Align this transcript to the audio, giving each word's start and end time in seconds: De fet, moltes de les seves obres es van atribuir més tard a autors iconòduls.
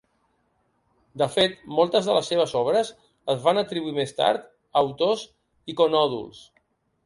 De 1.21 1.27
fet, 1.33 1.59
moltes 1.79 2.07
de 2.09 2.15
les 2.15 2.31
seves 2.33 2.55
obres 2.61 2.91
es 3.35 3.45
van 3.45 3.63
atribuir 3.65 3.95
més 4.01 4.17
tard 4.23 4.49
a 4.51 4.55
autors 4.85 5.31
iconòduls. 5.77 6.45